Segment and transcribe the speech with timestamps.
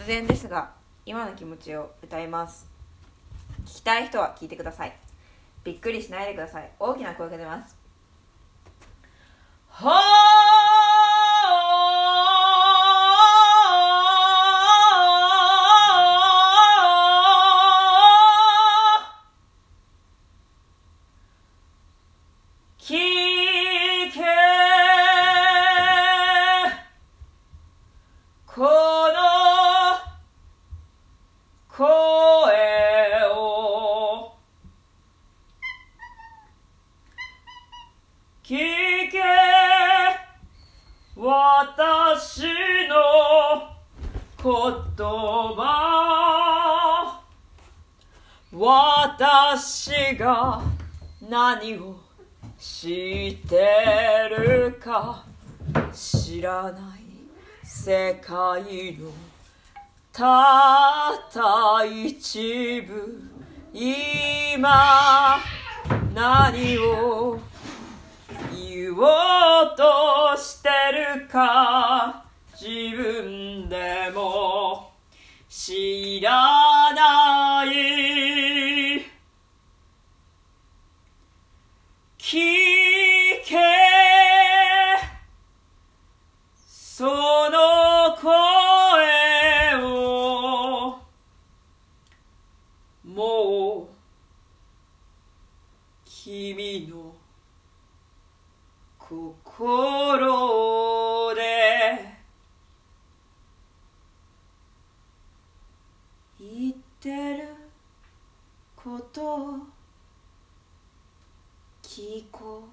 [0.00, 0.70] 突然ですが
[1.04, 2.66] 今の気持ちを歌います。
[3.66, 4.96] 聞きたい人は聞いてください。
[5.62, 6.72] びっくりしないでください。
[6.80, 7.76] 大きな声が出ます。
[9.68, 9.90] ほ
[22.78, 22.96] 聞
[24.14, 24.20] け
[28.46, 29.19] この
[50.20, 50.60] が
[51.30, 51.96] 何を
[52.58, 55.24] 知ってるか
[55.94, 57.00] 知らない
[57.64, 59.10] 世界の
[60.12, 63.30] たった一部。
[63.72, 65.38] 今
[66.12, 67.40] 何を
[68.52, 70.68] 言おうとして
[71.16, 72.24] るか
[72.60, 74.90] 自分でも
[75.48, 78.19] 知らない。
[82.30, 82.38] 聞
[83.44, 83.58] け。
[86.64, 87.50] そう
[88.22, 88.30] 声
[89.82, 91.00] を
[93.02, 93.88] もう
[96.04, 97.12] 君の
[98.96, 100.14] 心
[101.34, 101.40] で
[106.38, 107.48] 言ってる
[108.76, 109.80] こと
[111.92, 112.68] 聞こ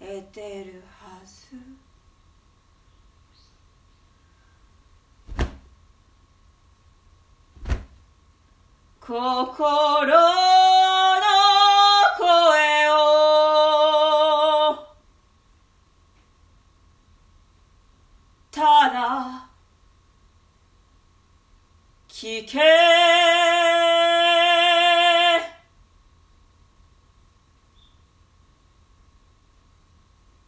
[0.00, 1.56] えてるはず
[9.06, 10.16] 心の
[12.16, 12.94] 声を
[18.50, 19.46] ただ
[22.08, 22.58] 聞け。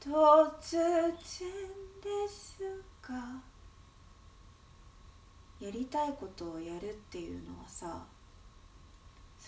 [0.00, 0.08] 突
[0.62, 3.14] 然ですが。
[5.60, 8.15] やりたいことをやるっていうのはさ。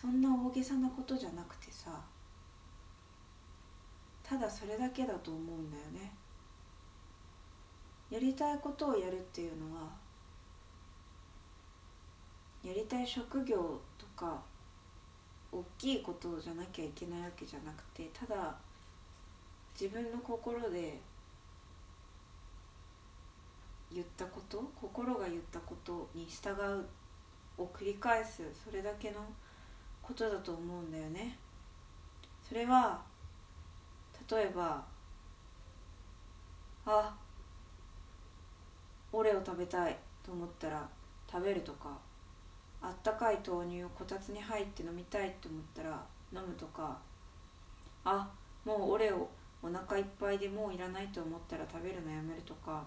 [0.01, 1.91] そんな大げさなことじゃなくてさ
[4.23, 6.13] ただそれだけだと思うんだよね。
[8.09, 9.89] やりたいことをやるっていうのは
[12.63, 13.57] やりたい職業
[13.99, 14.41] とか
[15.51, 18.55] 大きいことじゃなきゃいけないわけじゃなくてただ
[19.79, 21.01] 自分の心で
[23.93, 26.85] 言ったこと心が言ったことに従う
[27.63, 29.17] を繰り返すそれだけの
[30.09, 31.37] ことだと思うんだよね。
[32.49, 32.99] それは
[34.31, 34.83] 例えば
[36.87, 37.15] あ
[39.13, 40.89] オレを食べたいと思ったら
[41.31, 41.91] 食べるとか
[42.81, 46.03] あったかい豆乳をこたつに入って飲みたいと思ったら
[46.33, 46.97] 飲むとか
[48.05, 48.27] あ
[48.65, 49.29] もうオレを
[49.63, 52.83] お腹いっぱいでもういらないと思ったら食べるのやめるとか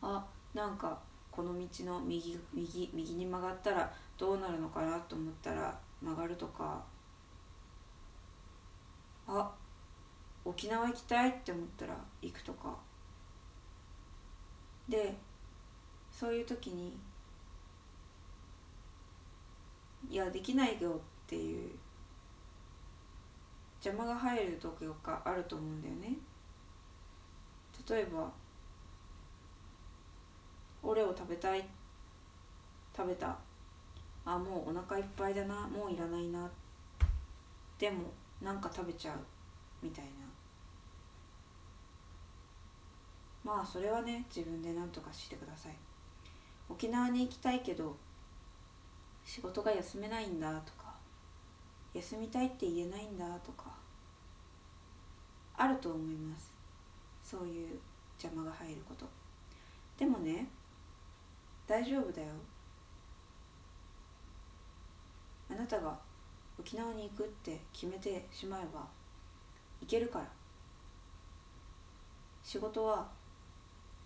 [0.00, 0.24] あ
[0.54, 0.98] なんか
[1.32, 6.84] この道の右右右に曲がったらどうなるのかなと思ったら曲がるとか。
[9.26, 9.50] あ
[10.44, 12.76] 沖縄行きたいって思ったら行くとか。
[14.88, 15.16] で
[16.10, 16.98] そういう時に
[20.10, 21.70] いやできないよっていう
[23.82, 26.16] 邪魔が入る時があると思うんだよね。
[27.88, 28.30] 例えば
[30.82, 31.64] オレを食べたい。
[32.96, 33.36] 食べた。
[34.24, 35.66] あもうお腹いっぱいだな。
[35.68, 36.50] もういらないな。
[37.78, 38.04] でも
[38.40, 39.18] なんか食べちゃう。
[39.82, 40.10] みたいな。
[43.44, 45.72] まあそれはね自分で何とかしてください。
[46.68, 47.96] 沖縄に行きたいけど
[49.24, 50.94] 仕事が休めないんだとか
[51.92, 53.64] 休みたいって言えないんだとか
[55.56, 56.52] あると思います。
[57.22, 57.78] そういう
[58.22, 59.06] 邪魔が入ること。
[59.98, 60.46] でもね
[61.72, 62.28] 大丈夫だよ。
[65.50, 65.98] あなたが
[66.60, 68.86] 沖縄に行くって決めてしまえば
[69.80, 70.26] 行けるから。
[72.42, 73.08] 仕事は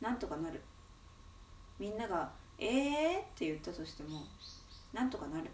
[0.01, 0.63] なんとかなる。
[1.81, 4.21] みんなが「えー?」って言ったとしても
[4.93, 5.51] なんとかなる。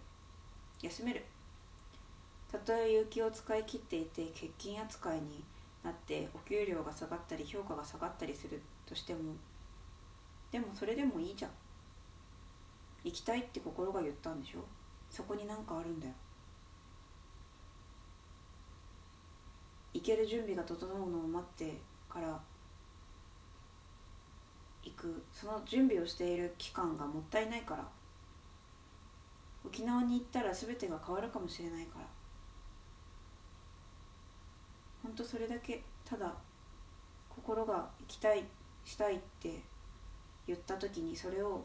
[0.83, 1.25] 休める。
[2.51, 5.43] たとえ有給を使い切っていて欠勤扱いに
[5.83, 9.35] なってお給料が下がったり評価が下がったりするとしても
[10.51, 11.62] でもそれでもいいじゃん。
[13.05, 14.65] 行きたいって心が言ったんでしょ？
[15.11, 16.13] そこに何かあるんだよ。
[19.95, 21.79] 行ける準備が整うのを待って
[22.09, 22.41] から
[24.83, 25.23] 行く。
[25.33, 27.87] その準備をしている期間がもったいないから。
[29.65, 32.07] 沖縄に行ったら全てが変わるかもしれないから。
[35.03, 36.33] ほんとそれだけただ
[37.29, 38.45] 心が行きたい
[38.85, 39.61] したいって
[40.47, 41.65] 言った時にそれを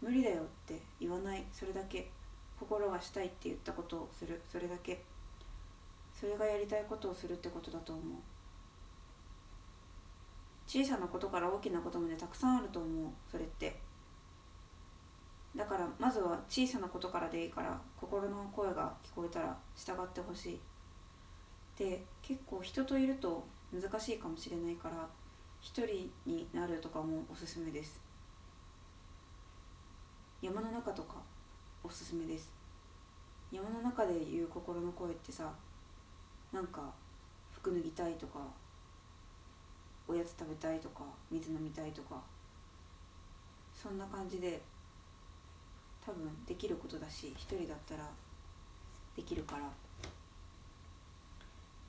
[0.00, 1.44] 無理だよって言わない。
[1.52, 2.10] それだけ
[2.58, 5.04] 心がしたいって言ったことをするそれだけ
[6.18, 8.04] それがやりたいことをするってことだと思う
[10.66, 13.78] 小さなことから大きなことまでたくさんあると思うそれって。
[15.54, 20.60] だからまずは小さなことからでいいから心の声が聞こえたら従ってほしい
[21.78, 25.08] で結構人といると難しいかもしれないから
[25.60, 28.05] 一人になるとかもおすすめです。
[30.42, 31.16] 山の中とか
[31.82, 32.50] おすすめです。
[33.50, 35.50] 山の中で言う心の声ってさ
[36.52, 36.92] なんか
[37.52, 38.40] 服脱ぎたいとか
[40.08, 42.20] おやつ食べたいとか水飲みたいとか
[43.74, 44.60] そんな感じで
[46.04, 48.08] 多分できることだし一人だったら
[49.16, 49.62] できるから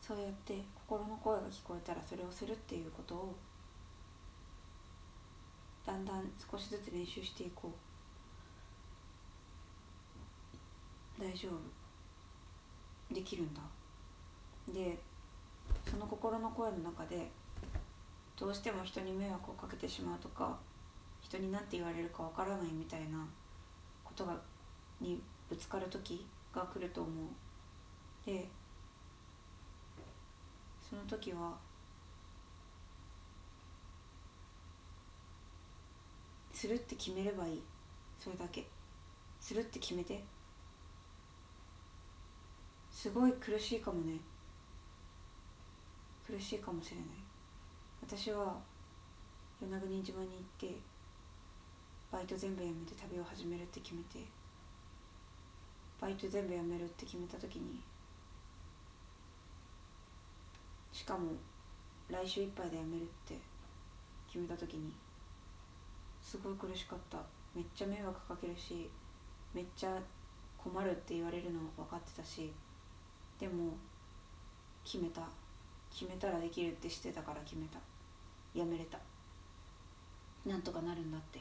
[0.01, 3.35] そうやって心の声が聞こえたらそれをするっていうことを
[5.85, 7.86] だんだん少しずつ練習していこう。
[11.19, 13.13] 大丈夫。
[13.13, 13.61] できるんだ。
[14.73, 14.97] で
[15.89, 17.29] その心の声の中で
[18.37, 20.57] どうしても人に迷惑をかけてしまうとか
[21.21, 23.25] 人に何て言われるかわからないみたいな
[24.03, 24.35] ことが
[24.99, 27.25] にぶつかる時が来ると思う。
[28.25, 28.47] で
[30.87, 31.57] その時は
[36.53, 37.61] するって決めればいい。
[38.19, 38.67] それだけ。
[39.39, 40.23] するって決めて
[42.97, 44.17] すごい苦しいかもね。
[46.25, 47.05] 苦しいかもしれない。
[48.01, 48.57] 私は
[49.61, 50.29] 与那国島に
[50.59, 50.75] 行って
[52.11, 54.25] バイト全部やめて旅を始めるって決めて
[56.01, 57.79] バイト全部やめるって決めた時に
[60.91, 61.33] しかも
[62.09, 63.37] 来週いっぱいでやめるって
[64.25, 64.91] 決めた時に
[66.23, 67.19] すごい苦しかった。
[67.55, 68.89] めっちゃ迷惑かけるし
[69.53, 70.01] めっちゃ
[70.57, 72.51] 困るって言われるの分かってたし
[73.39, 73.73] でも
[74.83, 75.21] 決めた。
[75.91, 77.79] 決めたらできるって知ってたから決めた。
[78.53, 78.97] やめれた。
[80.45, 81.39] なんとかなるんだって。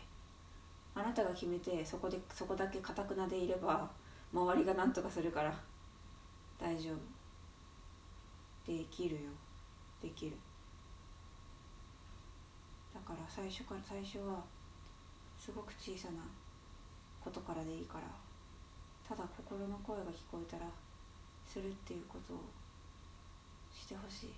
[0.94, 3.90] あなたが決めてそこでそこだけかたくなでいれば
[4.32, 5.54] 周りが何とかするから
[6.58, 8.72] 大丈夫。
[8.72, 9.20] できるよ。
[10.02, 10.32] できる。
[12.94, 14.42] だから最初から最初は
[15.38, 16.22] すごく小さな
[17.22, 18.04] ことからでいいから
[19.06, 20.66] ただ心の声が聞こえたら
[21.46, 22.40] するっていうことを
[23.72, 24.34] してほしい。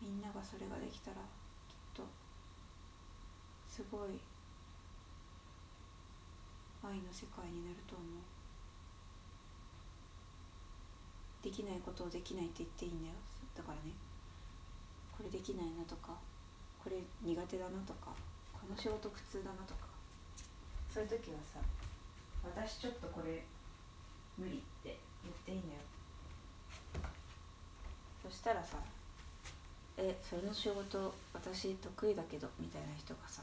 [0.00, 1.16] みんながそれができたら
[1.68, 2.02] きっと
[3.68, 4.18] すごい
[6.82, 8.06] 愛の世界になると思う。
[11.42, 13.14] できないことをできないって言っていいんだよ。
[13.54, 13.92] だからね
[15.10, 16.14] これできないなとか
[16.82, 18.10] これ苦手だなとか
[18.52, 19.92] この仕事苦痛だなとか。
[20.92, 21.58] そういう時はさ
[22.44, 23.42] 私ちょっとこれ
[24.38, 25.80] 無理って言っていいんだよ。
[28.22, 28.78] そしたらさ
[29.96, 33.42] えそれの仕事私得意だけどみたいな人がさ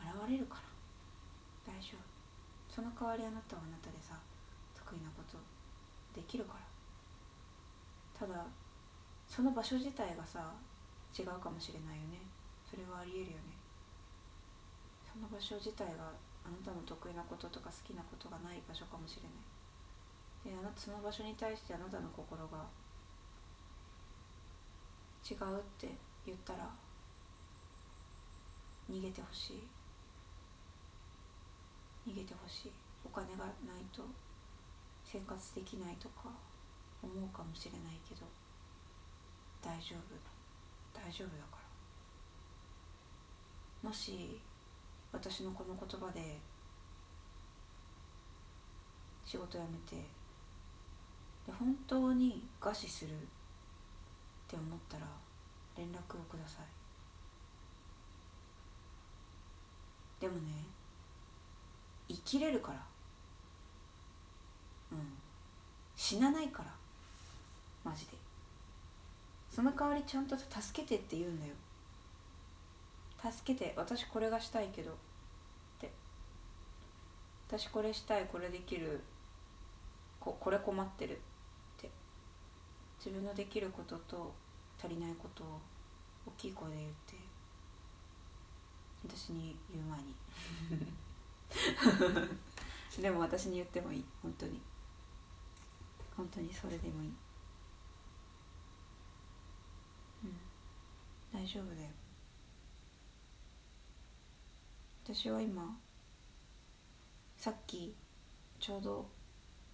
[0.00, 0.62] 現れるから。
[1.66, 2.00] 大丈夫。
[2.70, 4.14] その代わりあなたはあなたでさ
[4.76, 5.38] 得意なこと
[6.14, 8.26] できるから。
[8.26, 8.46] ただ
[9.28, 10.52] その場所自体がさ
[11.18, 12.20] 違うかもしれないよね。
[12.68, 13.56] それはありえるよね。
[15.10, 16.12] その場所自体が
[16.46, 20.54] あなたの得意なこととか好きなことがない場所かもしれない。
[20.54, 22.62] であなたその場所に対してあなたの心が
[25.26, 25.90] 違うって
[26.24, 26.70] 言ったら
[28.88, 29.66] 逃げてほしい。
[32.06, 32.72] 逃げてほしい。
[33.04, 34.06] お金がないと
[35.02, 36.30] 生活できないとか
[37.02, 38.22] 思うかもしれないけど
[39.60, 40.14] 大丈夫。
[40.94, 41.58] 大丈夫だか
[43.82, 43.88] ら。
[43.88, 44.40] もし
[45.16, 46.36] 私のこの言葉で
[49.24, 49.96] 仕事辞めて
[51.46, 53.14] で本当に餓死するっ
[54.48, 55.06] て思ったら
[55.76, 56.66] 連絡をください。
[60.20, 60.40] でもね
[62.08, 62.78] 生きれるから。
[64.92, 64.98] うん。
[65.96, 66.70] 死なないから。
[67.84, 68.12] マジで。
[69.50, 71.52] その代わりちゃんと助けてって言うんだよ。
[73.30, 75.05] 助けて私これがしたいけど。
[77.48, 79.00] 私これしたいこれできる。
[80.18, 81.16] ここれ困ってるっ
[81.80, 81.88] て。
[82.98, 84.34] 自分のできることと
[84.78, 85.60] 足りないことを
[86.26, 87.14] 大きい声で言って。
[89.08, 90.14] 私に言う前に。
[93.00, 94.04] でも私に言ってもいい。
[94.22, 94.60] 本当に。
[96.16, 97.08] 本当にそれでもいい。
[100.24, 100.36] うん。
[101.32, 101.88] 大丈夫だよ。
[105.04, 105.78] 私は今
[107.46, 107.94] さっき
[108.58, 109.06] ちょうど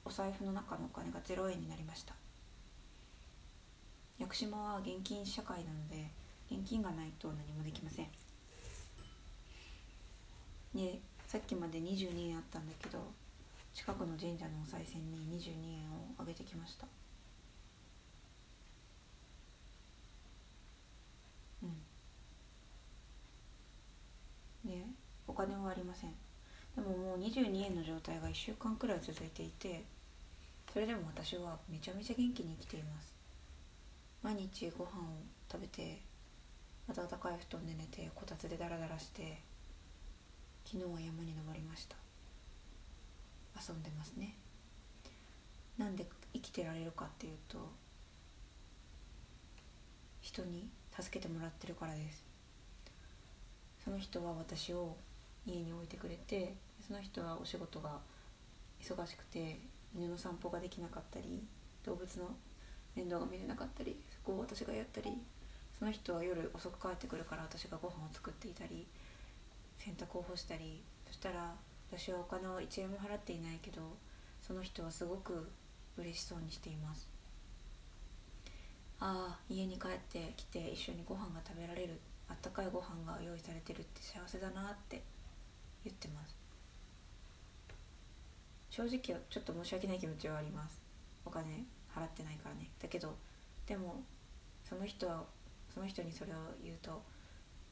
[0.04, 2.14] お財布の中のお金が0円になりました。
[4.18, 6.10] 屋久島は現金社会なので
[6.50, 8.08] 現金がないと何もできません。
[10.74, 12.98] でさっきまで22円あったんだけど
[13.72, 15.52] 近くの神社のお賽銭に22
[15.82, 16.86] 円をあげてきました。
[21.62, 21.66] う
[24.68, 24.70] ん。
[24.70, 24.84] で
[25.26, 26.10] お金はありません。
[26.74, 29.84] でももう22円の状態が1週間くらい続いていて
[30.72, 33.12] それでも私はめちゃめちゃ元気に生きています。
[34.22, 34.90] 毎日ご飯を
[35.50, 36.00] 食べて
[36.88, 39.42] 暖かい布団で寝てこたつでダラダラして
[40.64, 41.96] 昨日は山に登りました。
[43.60, 44.34] 遊んでますね。
[45.76, 47.58] なんで生きてられるかっていうと
[50.22, 52.24] 人に助けてもらってるからです。
[53.84, 54.96] その人は私を
[55.46, 56.54] 家に置いてくれて
[56.86, 57.98] その人はお仕事が
[58.80, 59.58] 忙しくて
[59.94, 61.42] 犬の散歩ができなかったり
[61.84, 62.30] 動物の
[62.94, 65.12] 面倒が見れなかったりそこを私がやったり
[65.78, 68.86] その人は夜遅く帰ってくるから私がご飯を作っていたり
[69.78, 71.54] 洗濯を干したりそしたら
[71.90, 73.80] 私はお金を1円も払っていないけど
[74.40, 75.50] その人はすごく
[75.98, 77.08] 嬉しそうにしています。
[78.98, 85.02] ああ家に帰ってきて一緒にご飯が食べられるあったかいご飯が用意されてるって幸せだなって
[85.84, 86.36] 言ってます。
[88.70, 90.80] 正直ちょっと申し訳ない気持ちはあります。
[91.24, 92.70] お金払ってないからね。
[92.80, 93.16] だけど
[93.66, 94.02] でも
[94.64, 95.24] その人は
[95.72, 97.02] その人にそれを言うと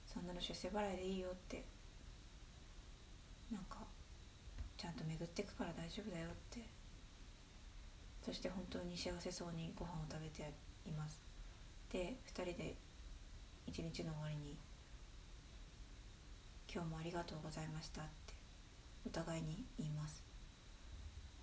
[0.07, 1.64] そんなの出世払いでいいよって
[3.50, 3.79] なんか
[4.76, 6.81] ちゃんと巡ってくから大丈夫だよって。
[8.23, 10.52] そして本当に幸せそうにご飯を食べて
[10.85, 11.21] います。
[11.90, 12.76] で2人で
[13.67, 14.59] 一日の終わりに
[16.73, 18.35] 「今日もありがとうございました」って
[19.05, 20.23] お互いに言います。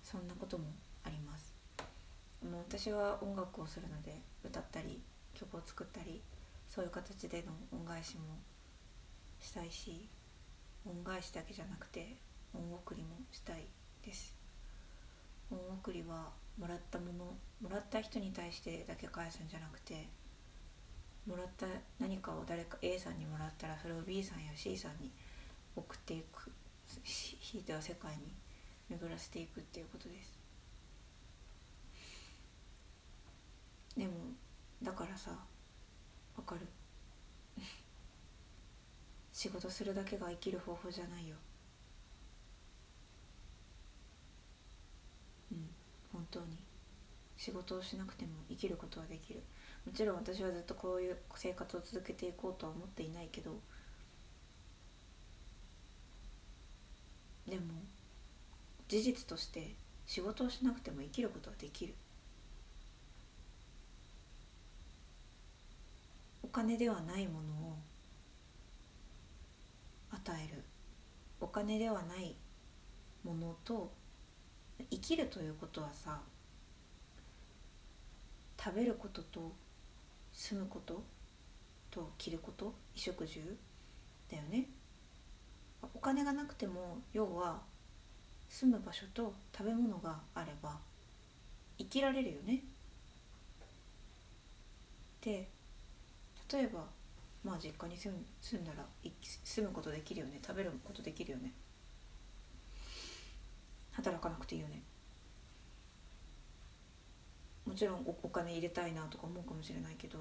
[0.02, 0.72] そんなことも
[1.04, 1.52] あります。
[2.42, 5.02] もう私は音楽をするので歌ったり
[5.34, 6.22] 曲を作ったり
[6.68, 8.22] そういう形での恩返しも
[9.40, 10.08] したいし
[10.86, 12.16] 恩返しだけじゃなくて
[12.54, 13.66] 恩送りもしたい
[14.02, 14.34] です。
[15.50, 20.08] 恩送りはもらったものもらった人に対してだけ返すんじゃなくて
[21.26, 21.66] もらった
[21.98, 25.10] 何かを誰か A さんにもらったらそれを B さんや C さんに
[25.76, 26.50] 送っていく
[27.02, 28.32] ひいては世界に
[28.88, 30.38] 巡らせていくっていうことです。
[33.96, 34.12] でも
[34.82, 35.32] だからさ
[36.36, 36.66] わかる。
[39.32, 41.36] 仕事するだけが生きる方法じゃないよ。
[45.52, 45.68] うん
[46.12, 46.67] 本当に。
[47.38, 49.42] 仕事をしなくても生きることはできる。
[49.86, 53.58] もちろん私はずっとこういう生活を続けていこうとは思っていないけど
[57.46, 57.62] でも
[58.86, 61.94] 事実として仕事をしなくても生きることはできる。
[66.42, 67.76] お金ではないものを
[70.10, 70.62] 与える。
[71.40, 72.34] お金ではない
[73.22, 73.92] ものと
[74.90, 76.20] 生きるということはさ
[78.68, 79.50] 食べることと
[80.30, 81.02] 住むこと
[81.90, 83.56] と着ること衣食住
[84.30, 84.66] だよね。
[85.94, 87.62] お金がなくても要は
[88.50, 90.76] 住む場所と食べ物があれば
[91.78, 92.62] 生きられるよね。
[95.22, 95.48] で
[96.52, 96.84] 例えば
[97.42, 98.84] まあ実家に住んだら
[99.44, 100.40] 住むことできるよね。
[100.46, 101.54] 食べることできるよね。
[103.92, 104.82] 働かなくていいよね。
[107.78, 110.18] ちろんお金入れたいなとか思うかもしれないけど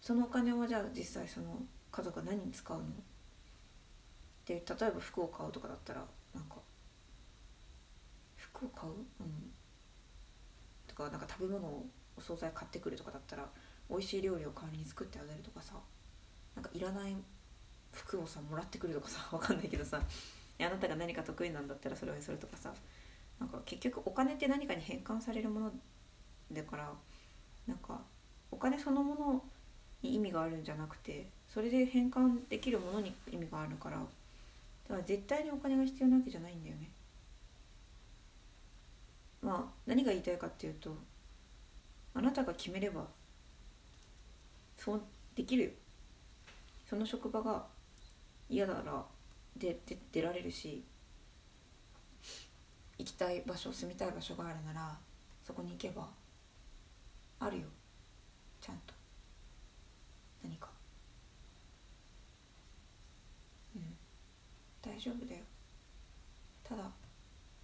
[0.00, 1.60] そのお金はじゃあ実際その
[1.90, 2.84] 家族は何に使うの？
[4.46, 6.56] で例えば服を買うとかだったらなんか
[8.36, 8.92] 服を買う？
[8.92, 9.52] うん。
[10.86, 11.86] とかなんか食べ物を
[12.16, 13.46] お惣菜買ってくるとかだったら
[13.90, 15.74] 美味しい料理を代わりに作ってあげるとかさ
[16.54, 17.16] なんかいらない
[17.92, 20.00] 服をさもらってくるとかさ 分かんないけどさ
[20.58, 22.72] あなたが何か得意なんだったらそれをするとかさ
[23.40, 25.72] なんか結局お金って何かに変換されるもの
[26.54, 26.90] だから
[27.66, 28.00] なんか
[28.50, 29.42] お金そのもの
[30.02, 34.02] に意味があるんじゃなくてそれで変換できるものに意味があるからだ
[34.88, 36.90] から絶対にお金が必要なわけじゃないんだよね。
[39.42, 40.94] まあ何が言いたいかっていうと
[42.14, 43.04] あなたが決めれば
[44.76, 45.02] そう
[45.34, 45.70] できるよ。
[46.88, 47.64] その職場が
[48.48, 49.04] 嫌なら
[49.56, 50.82] でで出られるし
[52.98, 54.96] 行きたい場所住みたい場所があるなら
[55.44, 56.08] そこに行けば
[57.44, 57.64] あるよ。
[58.60, 58.94] ちゃんと。
[60.44, 60.70] 何か。
[63.74, 63.82] うん。
[64.80, 65.42] 大丈夫だよ。
[66.62, 66.84] ただ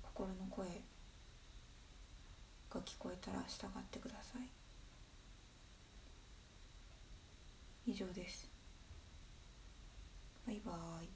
[0.03, 0.67] 心の声
[2.69, 4.49] が聞こえたら従ってください。
[7.87, 8.51] 以上です。
[10.45, 11.09] バイバーイ。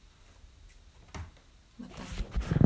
[1.80, 2.61] またね。